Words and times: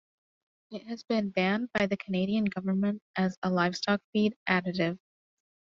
It 0.71 0.87
has 0.87 1.03
been 1.03 1.29
banned 1.29 1.69
by 1.73 1.85
the 1.85 1.95
Canadian 1.95 2.45
government 2.45 3.03
as 3.15 3.37
a 3.43 3.51
livestock 3.51 4.01
feed 4.13 4.35
additive. 4.49 4.97